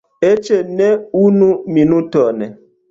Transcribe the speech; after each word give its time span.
Eĉ 0.29 0.49
ne 0.79 0.89
unu 1.21 1.53
minuton! 1.79 2.45